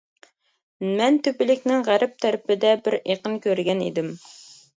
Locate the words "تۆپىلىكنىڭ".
1.27-1.83